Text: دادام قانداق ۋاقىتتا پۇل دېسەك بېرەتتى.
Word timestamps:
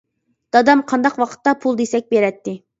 دادام 0.55 0.81
قانداق 0.93 1.21
ۋاقىتتا 1.25 1.55
پۇل 1.67 1.81
دېسەك 1.85 2.11
بېرەتتى. 2.17 2.61